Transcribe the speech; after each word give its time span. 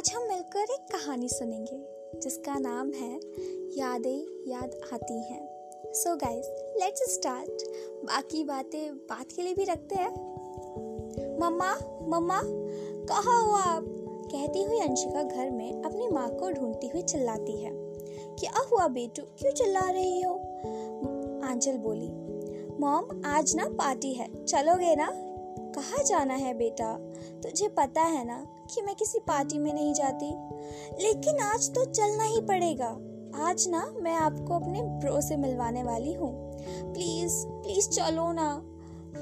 आज 0.00 0.12
हम 0.14 0.22
मिलकर 0.22 0.72
एक 0.72 0.86
कहानी 0.92 1.28
सुनेंगे, 1.28 1.76
जिसका 2.20 2.54
नाम 2.58 2.90
है 2.90 3.16
यादें 3.78 4.50
याद 4.50 4.70
आती 4.92 5.14
हैं। 5.14 5.92
सो 5.92 6.14
गाइस 6.16 6.46
लेट्स 6.76 7.14
स्टार्ट 7.14 7.62
बाकी 8.04 8.44
बातें 8.44 8.94
बात 8.94 9.32
के 9.32 9.42
लिए 9.42 9.54
भी 9.54 9.64
रखते 9.64 9.94
हैं। 9.94 10.10
मम्मा 11.40 11.72
मम्मा, 12.08 12.40
कहाँ 13.08 13.44
हो 13.44 13.52
आप? 13.52 13.84
कहती 14.32 14.62
हुई 14.62 14.80
अंशिका 14.80 15.22
घर 15.22 15.50
में 15.50 15.82
अपनी 15.82 16.08
माँ 16.08 16.28
को 16.30 16.50
ढूंढती 16.50 16.88
हुई 16.88 17.02
चिल्लाती 17.02 17.60
है 17.64 17.70
क्या 18.36 18.64
हुआ 18.72 18.86
बेटू, 18.88 19.22
क्यों 19.22 19.52
चिल्ला 19.52 19.88
रही 19.90 20.22
हो? 20.22 20.34
आंचल 21.44 21.76
बोली, 21.76 22.08
मॉम, 22.80 23.22
आज 23.26 23.54
ना 23.56 23.68
पार्टी 23.68 24.12
है, 24.14 24.44
चलोगे 24.44 24.96
ना? 24.96 25.10
कहाँ 25.74 26.04
जाना 26.04 26.34
है 26.34 26.54
बेटा? 26.54 26.96
तुझे 27.42 27.68
पता 27.68 28.02
है 28.02 28.26
ना 28.26 28.46
कि 28.74 28.82
मैं 28.82 28.94
किसी 28.94 29.18
पार्टी 29.18 29.58
में 29.58 29.74
नहीं 29.74 29.94
जाती। 29.94 30.26
लेकिन 31.02 31.38
आज 31.38 31.70
तो 31.70 31.84
चलना 31.84 32.24
ही 32.24 32.40
पड़ेगा। 32.40 32.98
आज 33.48 33.68
ना 33.68 33.94
मैं 34.00 34.14
आपको 34.14 34.54
अपने 34.54 34.82
ब्रो 34.82 35.20
से 35.20 35.36
मिलवाने 35.36 35.82
वाली 35.82 36.12
हूँ। 36.12 36.50
प्लीज़ 36.92 37.46
प्लीज़ 37.46 37.88
चलो 37.88 38.32
ना। 38.32 38.66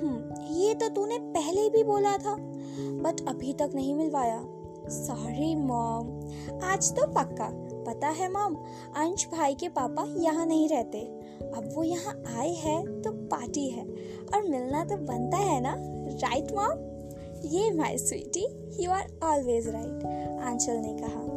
हम्म 0.00 0.42
ये 0.54 0.74
तो 0.74 0.88
तूने 0.88 1.18
पहले 1.18 1.70
भी 1.70 1.84
बोला 1.84 2.16
था, 2.16 2.36
बट 2.78 3.28
अभी 3.28 3.52
तक 3.52 3.70
नहीं 3.74 3.94
मिलवाया। 3.94 4.44
सॉरी 4.88 5.54
मॉम 5.54 6.08
आज 6.64 6.92
तो 6.92 7.06
पक्का। 7.06 7.68
पता 7.92 8.08
है 8.08 8.32
मॉम 8.32 8.54
अंश 8.96 9.26
भाई 9.26 9.54
के 9.54 9.68
पापा 9.68 10.14
यहाँ 10.16 10.46
नहीं 10.46 10.68
रहते। 10.68 10.98
अब 11.56 11.72
वो 11.74 11.82
यहाँ 11.82 12.22
आए 12.38 12.54
हैं 12.54 13.02
तो 13.02 13.10
पार्टी 13.12 13.68
है। 13.68 13.84
और 14.34 14.48
मिलना 14.48 14.84
तो 14.84 14.96
बनता 14.96 15.36
है 15.36 15.60
ना। 15.60 15.76
राइट 16.28 16.52
मॉम 16.52 16.87
ये 17.44 17.70
my 17.70 17.98
sweetie 17.98 18.74
you 18.84 18.90
are 18.90 19.18
always 19.22 19.68
right 19.68 20.04
Aanchal 20.42 20.72
ने 20.72 20.96
कहा। 21.00 21.28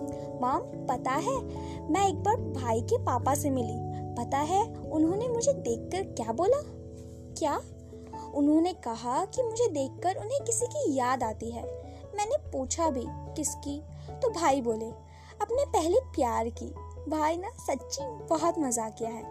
मॉम, 0.42 0.62
पता 0.62 1.12
है, 1.12 1.42
मैं 1.92 2.08
एक 2.10 2.16
बार 2.16 2.36
भाई 2.36 2.82
के 2.82 2.98
पापा 2.98 3.36
से 3.36 3.50
मिली। 3.50 3.92
पता 4.24 4.38
है, 4.38 4.76
उन्होंने 4.76 5.28
मुझे 5.28 5.54
देखकर 5.54 6.04
क्या 6.04 6.34
बोला? 6.34 6.62
क्या? 7.38 7.62
उन्होंने 8.34 8.74
कहा 8.74 9.26
कि 9.26 9.44
मुझे 9.44 9.68
देखकर 9.68 10.16
उन्हें 10.16 10.44
किसी 10.44 10.66
की 10.66 10.96
याद 10.96 11.24
आती 11.24 11.52
है। 11.52 11.64
मैंने 12.16 12.38
पूछा 12.52 12.90
भी, 12.90 13.04
किसकी? 13.08 13.82
तो 14.10 14.30
भाई 14.30 14.62
बोले, 14.62 14.90
अपने 15.42 15.66
पहले 15.66 16.00
प्यार 16.00 16.50
की। 16.50 16.74
भाई 17.10 17.38
ना 17.38 17.50
सच्ची 17.50 18.04
बहुत 18.04 18.60
मज़ाक 18.60 18.96
किया 18.98 19.10
है। 19.10 19.24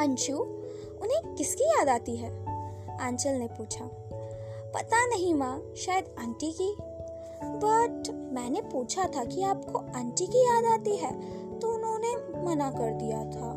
अंशु, 0.00 0.36
उन्हें 1.02 1.34
किसकी 1.34 1.64
याद 1.64 1.88
आती 1.88 2.16
है? 2.16 2.30
आंचल 3.00 3.30
ने 3.30 3.46
पूछा। 3.46 3.90
पता 4.76 5.04
नहीं 5.06 5.32
माँ, 5.34 5.74
शायद 5.76 6.14
आंटी 6.18 6.50
की। 6.52 6.74
बट 7.60 8.08
मैंने 8.32 8.60
पूछा 8.62 9.04
था 9.06 9.24
कि 9.24 9.42
आपको 9.42 9.78
आंटी 9.98 10.26
की 10.26 10.38
याद 10.38 10.64
आती 10.64 10.96
है 10.96 11.12
तो 11.58 11.68
उन्होंने 11.68 12.42
मना 12.44 12.70
कर 12.70 12.90
दिया 12.92 13.22
था। 13.24 13.52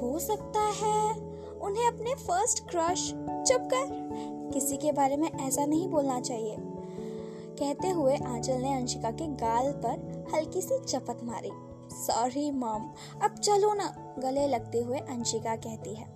हो 0.00 0.18
सकता 0.18 0.60
है 0.80 1.14
उन्हें 1.58 1.86
अपने 1.86 2.14
फ़र्स्ट 2.14 2.62
क्रश 2.70 3.06
चुप 3.48 3.68
कर 3.72 4.50
किसी 4.54 4.76
के 4.76 4.92
बारे 4.92 5.16
में 5.16 5.30
ऐसा 5.30 5.64
नहीं 5.66 5.88
बोलना 5.88 6.20
चाहिए। 6.20 6.56
कहते 6.58 7.90
हुए 7.90 8.16
आंचल 8.16 8.60
ने 8.60 8.74
अंशिका 8.74 9.10
के 9.10 9.26
गाल 9.36 9.70
पर 9.84 10.26
हल्की 10.34 10.60
सी 10.60 10.78
चपत 10.78 11.20
मारी। 11.24 11.52
सॉरी 11.92 12.50
मॉम 12.50 12.90
अब 13.22 13.34
चलो 13.34 13.72
ना, 13.74 13.94
गले 14.18 14.46
लगते 14.48 14.80
हुए 14.80 14.98
अंशिका 14.98 15.56
कहती 15.56 15.94
है। 15.94 16.06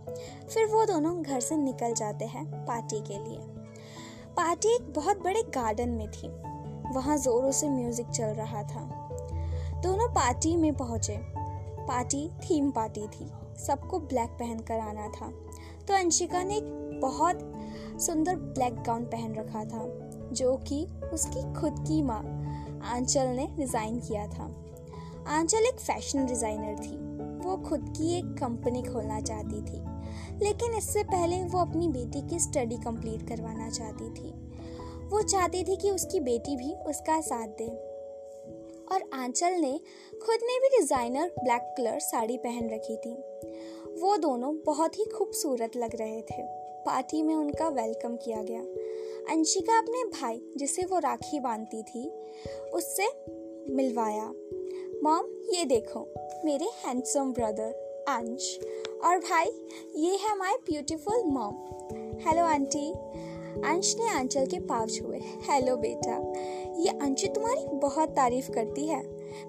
फिर 0.49 0.67
वो 0.67 0.85
दोनों 0.85 1.23
घर 1.23 1.41
से 1.41 1.57
निकल 1.57 1.95
जाते 1.95 2.25
हैं 2.25 2.47
पार्टी 2.67 3.01
के 3.01 3.19
लिए। 3.19 3.60
पार्टी 4.37 4.75
एक 4.75 4.93
बहुत 4.93 5.23
बड़े 5.23 5.43
गार्डन 5.43 5.89
में 5.89 6.11
थी। 6.11 6.29
वहाँ 6.95 7.17
जोरों 7.19 7.51
से 7.53 7.69
म्यूज़िक 7.69 8.07
चल 8.07 8.25
रहा 8.25 8.63
था। 8.63 8.81
दोनों 9.83 10.09
पार्टी 10.09 10.57
में 10.57 10.75
पहुँचे। 10.75 11.17
पार्टी, 11.87 12.29
थीम 12.29 12.71
पार्टी 12.71 13.07
थी। 13.07 13.31
सबको 13.57 13.99
ब्लैक 13.99 14.31
पहन 14.31 14.59
कर 14.59 14.79
आना 14.79 15.09
था। 15.09 15.31
तो 15.89 15.95
अंशिका 15.95 16.43
ने 16.43 16.57
एक 16.57 17.01
बहुत 17.03 17.41
सुंदर 18.01 18.37
ब्लैक 18.37 18.83
गाउन 18.83 19.05
पहन 19.05 19.35
रखा 19.35 19.65
था, 19.65 19.85
जो 20.33 20.57
कि 20.57 20.87
उसकी 21.13 21.43
खुद 21.55 21.85
की 21.89 22.03
माँ 22.03 22.23
आंचल 22.85 23.27
ने 23.27 23.47
डिज़ाइन 23.57 24.01
किया 24.01 24.27
था। 24.27 24.51
आंचल 25.29 25.59
एक 25.59 25.81
फ़ैशन 25.81 26.27
डिज़ाइनर 26.27 26.75
थी। 26.75 27.10
वो 27.51 27.57
खुद 27.57 27.95
की 27.97 28.19
एक 28.19 28.25
कंपनी 28.25 28.83
खोलना 28.83 29.21
चाहती 29.21 29.63
थी। 29.63 29.79
लेकिन 30.45 30.75
इससे 30.75 31.03
पहले 31.03 31.45
वो 31.45 31.59
अपनी 31.59 31.89
बेटी 31.89 32.29
की 32.29 32.39
स्टडी 32.39 32.77
कंप्लीट 32.77 33.29
करवाना 33.29 33.71
चाहती 33.71 34.11
थी। 34.11 34.31
वो 35.09 35.23
चाहती 35.23 35.65
थी 35.65 35.77
कि 35.77 35.91
उसकी 35.91 36.21
बेटी 36.21 36.57
भी 36.57 36.75
उसका 36.75 37.21
साथ 37.21 37.49
दे। 37.49 37.91
और 38.93 39.11
आंचल 39.15 39.53
ने 39.53 39.81
खुद 40.27 40.39
ने 40.43 40.61
भी 40.61 40.69
डिज़ाइनर 40.69 41.33
ब्लैक 41.45 41.75
कलर 41.79 41.99
साड़ी 41.99 42.37
पहन 42.37 42.71
रखी 42.71 42.97
थी। 42.97 43.13
वो 44.01 44.17
दोनों 44.17 44.57
बहुत 44.67 44.99
ही 44.99 45.05
खूबसूरत 45.05 45.77
लग 45.77 45.97
रहे 45.97 46.23
थे। 46.23 46.43
पार्टी 46.87 47.23
में 47.23 47.35
उनका 47.35 47.69
वेलकम 47.69 48.17
किया 48.17 48.43
गया। 48.43 48.61
अंशिका 49.35 49.79
अपने 49.79 50.05
भाई, 50.05 50.43
जिसे 50.57 50.83
वो 50.83 50.99
राखी 50.99 51.41
बांधती 51.41 51.83
थी, 51.83 52.09
उससे 52.75 53.07
मिलवाया। 53.75 54.33
मॉम 55.05 55.27
ये 55.55 55.65
देखो, 55.65 56.15
मेरे 56.45 56.65
हैंडसम 56.65 57.33
ब्रदर 57.33 57.71
अंश। 58.09 58.59
और 59.05 59.19
भाई, 59.19 59.47
ये 59.97 60.17
है 60.17 60.37
my 60.37 60.53
beautiful 60.53 61.25
mom 61.25 61.55
hello 62.29 62.45
aunty 62.45 62.93
Ansh 63.65 63.97
ने 64.01 64.09
आंचल 64.09 64.47
के 64.47 64.59
पाव 64.61 64.87
छुए। 64.87 65.19
हेलो 65.19 65.77
बेटा। 65.77 66.33
ये 66.79 66.89
अंशु 66.89 67.27
तुम्हारी 67.27 67.67
बहुत 67.67 68.09
तारीफ़ 68.09 68.51
करती 68.51 68.87
है। 68.87 69.03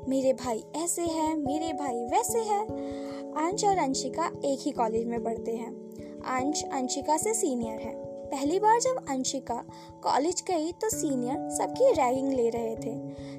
मेरे 0.09 0.33
भाई 0.33 0.63
ऐसे 0.75 1.01
हैं, 1.01 1.35
मेरे 1.35 1.73
भाई 1.73 2.05
वैसे 2.05 2.39
हैं। 2.39 2.65
अंश 3.33 3.65
और 3.65 3.77
अंशिका 3.77 4.31
एक 4.45 4.59
ही 4.61 4.71
कॉलेज 4.71 5.05
में 5.05 5.23
पढ़ते 5.23 5.51
हैं। 5.51 5.73
अंश 6.19 6.63
अंशिका 6.73 7.17
से 7.17 7.33
सीनियर 7.33 7.79
है। 7.79 7.95
पहली 8.05 8.59
बार 8.59 8.79
जब 8.79 9.05
अंशिका 9.09 9.63
कॉलेज 10.03 10.43
गई 10.47 10.71
तो 10.71 10.89
सीनियर 10.89 11.49
सबकी 11.49 11.91
रैगिंग 11.91 12.33
ले 12.33 12.49
रहे 12.49 12.75
थे। 12.75 12.95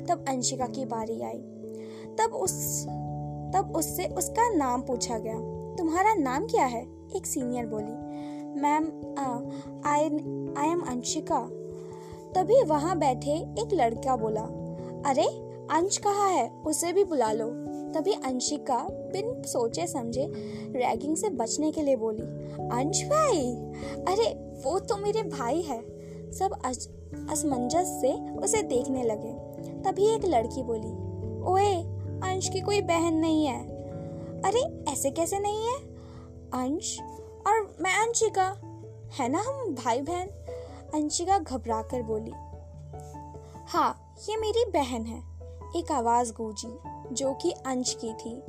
तब 0.06 0.24
अंशिका 0.28 0.66
की 0.66 0.84
बारी 0.84 1.22
आई। 1.22 1.44
तब 2.20 2.34
उस, 2.34 2.84
तब 3.54 3.72
उससे 3.76 4.06
उसका 4.06 4.54
नाम 4.54 4.82
पूछा 4.82 5.18
गया। 5.18 5.40
तुम्हारा 5.76 6.14
नाम 6.14 6.46
क्या 6.46 6.64
है? 6.64 6.86
एक 7.16 7.26
सीनियर 7.26 7.66
बोली। 7.66 8.12
Ma'am 8.60 8.84
I 9.86 10.02
I 10.64 10.72
am 10.72 10.80
Anshika. 10.80 11.48
तभी 12.34 12.62
वहाँ 12.62 12.98
बैठे 12.98 13.30
एक 13.30 13.68
लड़का 13.72 14.16
बोला, 14.16 14.42
अरे, 15.10 15.24
अंश 15.70 15.96
कहाँ 15.96 16.30
है? 16.30 16.50
उसे 16.66 16.92
भी 16.92 17.04
बुला 17.04 17.32
लो। 17.32 17.46
तभी 17.92 18.12
अंशिका 18.12 18.88
बिन 18.90 19.42
सोचे 19.42 19.86
समझे 19.86 20.32
रैगिंग 20.68 21.16
से 21.16 21.28
बचने 21.28 21.72
के 21.72 21.82
लिए 21.82 21.96
बोली, 21.96 22.22
अंश 22.68 23.04
भाई, 23.04 23.54
अरे, 24.08 24.34
वो 24.64 24.78
तो 24.78 24.96
मेरे 24.96 25.22
भाई 25.22 25.62
है। 25.62 25.80
सब 26.32 26.52
असमंजस 27.30 27.98
से 28.00 28.30
उसे 28.30 28.62
देखने 28.62 29.02
लगे। 29.02 29.32
तभी 29.82 30.06
एक 30.06 30.24
लड़की 30.24 30.62
बोली, 30.62 31.12
ओए 31.52 31.91
अंश 32.22 32.48
की 32.48 32.60
कोई 32.60 32.80
बहन 32.80 33.14
नहीं 33.14 33.46
है। 33.46 33.68
अरे, 34.42 34.92
ऐसे 34.92 35.10
कैसे 35.10 35.38
नहीं 35.38 35.66
है? 35.66 35.76
अंश? 36.54 37.00
और 37.46 37.76
मैं 37.80 37.96
अंशिका, 37.96 38.56
है 39.12 39.28
ना 39.28 39.38
हम 39.38 39.74
भाई 39.74 40.00
बहन 40.00 40.26
अंशिका 40.94 41.38
घबरा 41.38 41.82
कर 41.82 42.02
बोली 42.02 42.32
हाँ 43.66 44.14
ये 44.28 44.36
मेरी 44.36 44.64
बहन 44.64 45.02
है। 45.02 45.22
एक 45.76 45.92
आवाज़ 45.92 46.32
गूंजी, 46.32 46.78
जो 47.14 47.34
कि 47.34 47.50
अंश 47.50 47.96
की 48.04 48.12
थी। 48.12 48.42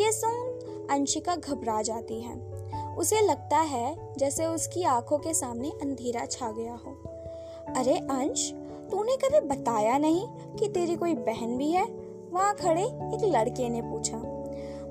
ये 0.00 0.12
सुन 0.12 0.58
अंशिका 0.90 1.36
घबरा 1.36 1.82
जाती 1.82 2.20
है। 2.20 2.58
उसे 2.96 3.20
लगता 3.20 3.58
है 3.58 4.14
जैसे 4.18 4.46
उसकी 4.46 4.82
आँखों 4.82 5.18
के 5.18 5.34
सामने 5.34 5.70
अंधेरा 5.70 6.26
छा 6.26 6.52
गया 6.52 6.74
हो। 6.74 6.90
अरे, 7.76 7.98
अंश, 7.98 8.52
तूने 8.90 9.16
कभी 9.16 9.40
बताया 9.40 9.98
नहीं 9.98 10.26
कि 10.56 10.68
तेरी 10.68 10.96
कोई 10.96 11.14
बहन 11.14 11.58
भी 11.58 11.70
है? 11.70 12.07
वहाँ 12.32 12.54
खड़े 12.54 12.82
एक 12.82 13.24
लड़के 13.26 13.68
ने 13.68 13.82
पूछा, 13.82 14.16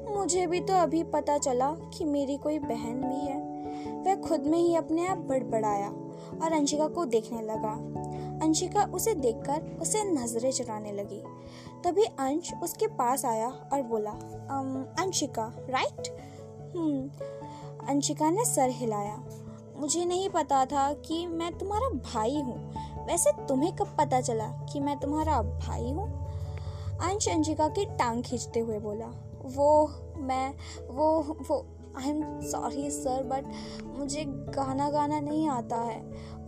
मुझे 0.10 0.46
भी 0.48 0.60
तो 0.62 0.74
अभी 0.74 1.04
पता 1.06 1.38
चला 1.38 1.70
कि 1.94 2.06
मेरी 2.06 2.38
कोई 2.38 2.60
बहन 2.60 3.02
भी 3.02 3.20
है। 3.22 3.46
वह 3.98 4.16
खुद 4.22 4.46
में 4.46 4.58
ही 4.58 4.76
अपने 4.76 5.08
आप 5.08 5.18
बड़बड़ाया 5.30 5.88
और 5.88 6.54
अंशिका 6.54 6.88
को 6.88 7.06
देखने 7.06 7.42
लगा। 7.42 7.74
अंशिका 8.46 8.84
उसे 8.94 9.14
देखकर 9.16 9.78
उसे 9.82 10.04
नज़रें 10.06 10.52
चुराने 10.52 10.92
लगी। 10.92 11.22
तभी 11.84 12.04
अंश 12.04 12.52
उसके 12.64 12.88
पास 12.98 13.26
आया 13.26 13.48
और 13.48 13.82
बोला 13.84 14.12
अंशिका 15.00 15.52
राइट 15.70 16.08
हम्म 16.76 17.88
अंशिका 17.90 18.30
ने 18.30 18.46
सर 18.46 18.70
हिलाया। 18.72 19.18
मुझे 19.78 20.06
नहीं 20.06 20.30
पता 20.30 20.64
था 20.66 20.92
कि 21.06 21.26
मैं 21.28 21.52
तुम्हारा 21.58 21.90
भाई 22.06 22.42
हूँ। 22.42 23.06
वैसे 23.08 23.32
तुम्हें 23.48 23.76
कब 23.76 23.96
पता 23.98 24.22
चला 24.22 24.48
कि 24.72 24.80
मैं 24.80 24.98
तुम्हारा 25.00 25.42
भाई 25.42 25.92
हूँ? 25.92 26.08
अंश 27.02 27.28
अंशिका 27.30 27.68
की 27.68 27.86
टांग 27.86 28.24
खींचते 28.24 28.60
हुए 28.60 28.80
बोला, 28.80 29.06
वो, 29.46 29.88
मैं, 30.18 30.54
वो 30.90 31.38
वो, 31.50 31.66
I 31.98 32.10
am 32.10 32.40
sorry 32.42 32.90
sir, 32.92 33.24
but 33.24 33.46
मुझे 33.98 34.24
गाना 34.28 34.90
गाना 34.90 35.20
नहीं 35.20 35.48
आता 35.50 35.76
है। 35.76 36.00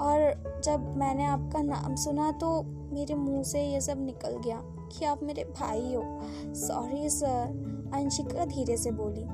और 0.01 0.61
जब 0.65 0.95
मैंने 0.97 1.25
आपका 1.25 1.61
नाम 1.61 1.95
सुना 1.95 2.31
तो 2.31 2.61
मेरे 2.93 3.15
मुँह 3.15 3.43
से 3.43 3.63
ये 3.63 3.81
सब 3.81 4.05
निकल 4.05 4.37
गया 4.37 4.61
कि 4.91 5.05
आप 5.05 5.23
मेरे 5.23 5.43
भाई 5.59 5.93
हो। 5.93 6.03
सॉरी 6.55 7.09
सर 7.09 7.91
अंशिका 7.95 8.45
धीरे 8.45 8.77
से 8.77 8.91
बोली, 8.91 9.25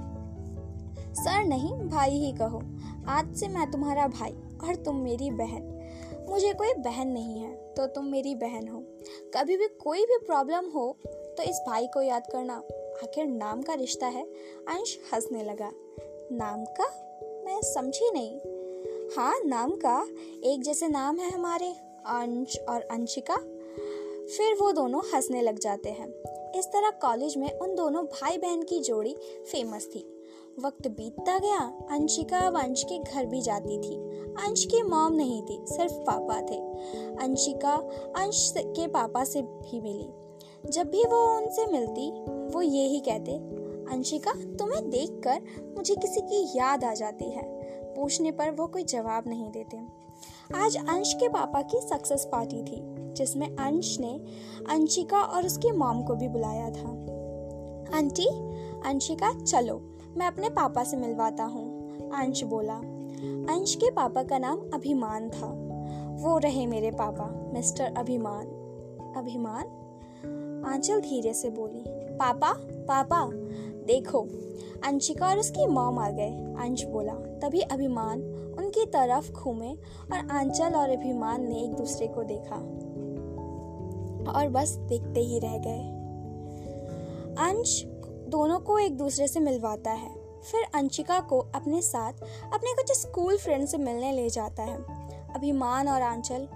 सर 1.15 1.43
नहीं, 1.45 1.73
भाई 1.89 2.11
ही 2.11 2.31
कहो। 2.31 2.61
आज 3.09 3.35
से 3.35 3.47
मैं 3.47 3.69
तुम्हारा 3.71 4.07
भाई 4.09 4.31
और 4.63 4.75
तुम 4.75 4.95
मेरी 4.95 5.29
बहन। 5.31 5.71
मुझे 6.29 6.53
कोई 6.53 6.73
बहन 6.73 7.07
नहीं 7.07 7.39
है 7.39 7.53
तो 7.73 7.85
तुम 7.87 8.05
मेरी 8.05 8.35
बहन 8.35 8.67
हो। 8.67 8.83
कभी 9.33 9.57
भी 9.57 9.67
कोई 9.67 10.05
भी 10.05 10.17
प्रॉब्लम 10.17 10.65
हो 10.65 10.97
तो 11.07 11.43
इस 11.43 11.63
भाई 11.67 11.87
को 11.87 12.01
याद 12.01 12.23
करना। 12.31 12.53
आखिर 13.03 13.25
नाम 13.25 13.61
का 13.61 13.73
रिश्ता 13.73 14.07
है। 14.07 14.25
अंश 14.67 14.99
हंसने 15.13 15.43
लगा। 15.43 15.71
नाम 16.31 16.65
का? 16.65 16.83
मैं 17.45 17.61
समझी 17.61 18.11
नहीं। 18.11 18.39
हाँ 19.17 19.39
नाम 19.45 19.71
का। 19.71 20.07
एक 20.43 20.61
जैसे 20.63 20.87
नाम 20.87 21.17
है 21.17 21.31
हमारे, 21.31 21.67
अंश 22.05 22.57
और 22.69 22.81
अंशिका। 22.81 23.35
फिर 24.37 24.53
वो 24.53 24.71
दोनों 24.71 25.01
हंसने 25.13 25.41
लग 25.41 25.59
जाते 25.59 25.89
हैं। 25.89 26.09
इस 26.59 26.65
तरह 26.65 26.89
कॉलेज 26.89 27.37
में 27.37 27.59
उन 27.59 27.75
दोनों 27.75 28.05
भाई 28.05 28.37
बहन 28.37 28.63
की 28.63 28.79
जोड़ी 28.79 29.15
फ़ेमस 29.51 29.85
थी। 29.95 30.14
वक्त 30.63 30.87
बीतता 30.87 31.39
गया, 31.39 31.59
अंशिका 31.91 32.39
अब 32.39 32.57
अंश 32.57 32.83
के 32.83 32.99
घर 32.99 33.25
भी 33.25 33.41
जाती 33.41 33.77
थी। 33.77 33.95
अंश 34.19 34.65
की 34.65 34.83
मॉम 34.83 35.13
नहीं 35.13 35.41
थी, 35.41 35.65
सिर्फ़ 35.67 35.93
पापा 35.93 36.41
थे। 36.41 36.57
अंशिका 37.15 37.71
अंश 38.15 38.53
के 38.57 38.87
पापा 38.87 39.23
से 39.23 39.41
भी 39.41 39.81
मिली। 39.81 40.09
जब 40.69 40.87
भी 40.87 41.03
वो 41.03 41.37
उनसे 41.37 41.65
मिलती, 41.65 42.11
वो 42.55 42.61
यही 42.61 42.99
कहते, 42.99 43.31
अंशिका, 43.95 44.33
तुम्हें 44.33 44.89
देखकर 44.89 45.41
मुझे 45.77 45.95
किसी 45.95 46.21
की 46.21 46.57
याद 46.57 46.83
आ 46.83 46.93
जाती 46.93 47.31
है। 47.31 47.43
पूछने 47.93 48.31
पर 48.31 48.51
वो 48.51 48.67
कोई 48.67 48.83
जवाब 48.83 49.23
नहीं 49.27 49.51
देते। 49.51 49.77
आज 50.55 50.77
अंश 50.77 51.13
के 51.13 51.27
पापा 51.27 51.61
की 51.61 51.79
सक्सेस 51.79 52.25
पार्टी 52.31 52.63
थी, 52.63 52.81
जिसमें 53.13 53.55
अंश 53.55 53.99
ने 53.99 54.19
अंशिका 54.69 55.21
और 55.21 55.45
उसकी 55.45 55.71
मॉम 55.71 56.03
को 56.03 56.15
भी 56.15 56.27
बुलाया 56.27 56.69
था। 56.69 56.89
आंटी, 57.97 58.27
अंशिका, 58.89 59.43
चलो। 59.43 59.91
मैं 60.17 60.27
अपने 60.27 60.49
पापा 60.49 60.83
से 60.83 60.97
मिलवाता 60.97 61.43
हूँ। 61.43 61.85
अंश 62.09 62.43
बोला, 62.43 62.75
अंश 63.53 63.75
के 63.75 63.91
पापा 63.91 64.23
का 64.23 64.37
नाम 64.37 64.59
अभिमान 64.73 65.29
था। 65.29 65.47
वो 66.23 66.37
रहे 66.37 66.67
मेरे 66.67 66.91
पापा, 66.91 67.51
मिस्टर 67.53 67.93
अभिमान। 67.97 68.45
अभिमान? 69.17 69.63
आंचल 70.67 70.99
धीरे 70.99 71.33
से 71.33 71.49
बोली, 71.49 71.83
पापा 71.87 72.53
पापा, 72.59 73.29
देखो, 73.85 74.27
अंशिका 74.83 75.27
और 75.27 75.37
उसकी 75.37 75.65
मॉम 75.65 75.99
आ 75.99 76.09
गए। 76.09 76.31
अंश 76.59 76.83
बोला, 76.83 77.13
तभी 77.13 77.59
अभिमान 77.59 78.21
उनकी 78.57 78.85
तरफ़ 78.85 79.31
घूमे 79.31 79.73
और 80.13 80.27
आंचल 80.31 80.73
और 80.73 80.89
अभिमान 80.89 81.49
ने 81.49 81.63
एक 81.63 81.73
दूसरे 81.73 82.07
को 82.07 82.23
देखा 82.23 82.55
और 84.31 84.49
बस 84.49 84.69
देखते 84.69 85.19
ही 85.19 85.39
रह 85.39 85.57
गए। 85.57 85.91
अंश 87.39 87.85
दोनों 88.35 88.59
को 88.59 88.79
एक 88.79 88.97
दूसरे 88.97 89.27
से 89.27 89.39
मिलवाता 89.39 89.91
है। 89.91 90.09
फिर 90.41 90.63
अंशिका 90.75 91.19
को 91.19 91.39
अपने 91.55 91.81
साथ 91.81 92.13
अपने 92.53 92.73
कुछ 92.73 92.91
स्कूल 92.91 93.37
फ्रेंड 93.37 93.67
से 93.67 93.77
मिलने 93.77 94.11
ले 94.11 94.29
जाता 94.29 94.63
है। 94.63 94.75
अभिमान 95.35 95.87
और 95.87 96.01
आंचल 96.01 96.47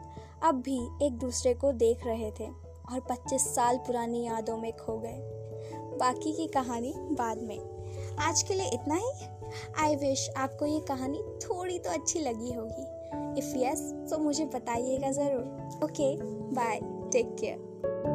अब 0.43 0.55
भी 0.55 1.05
एक 1.05 1.17
दूसरे 1.17 1.53
को 1.53 1.71
देख 1.71 2.05
रहे 2.05 2.31
थे 2.31 2.47
और 2.91 2.99
25 2.99 3.47
साल 3.55 3.77
पुरानी 3.77 4.25
यादों 4.25 4.57
में 4.57 4.71
खो 4.77 4.97
गए। 4.97 5.17
बाकी 5.99 6.33
की 6.33 6.47
कहानी 6.47 6.93
बाद 6.97 7.37
में। 7.37 7.57
आज 8.19 8.41
के 8.41 8.53
लिए 8.53 8.69
इतना 8.73 8.95
ही। 8.95 9.11
आई 9.83 9.95
विश 9.95 10.29
आपको 10.37 10.65
ये 10.65 10.79
कहानी 10.79 11.23
थोड़ी 11.39 11.79
तो 11.79 11.89
अच्छी 11.89 12.19
लगी 12.19 12.53
होगी। 12.53 13.39
इफ़ 13.39 13.57
यस 13.57 13.91
तो 14.11 14.17
मुझे 14.17 14.45
बताइएगा 14.45 15.11
ज़रूर। 15.11 15.79
Okay 15.83 16.15
bye 16.55 16.79
take 17.11 17.35
care 17.39 18.08